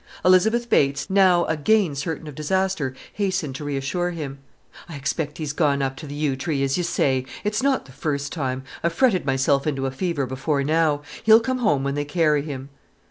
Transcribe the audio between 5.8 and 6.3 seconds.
up to th'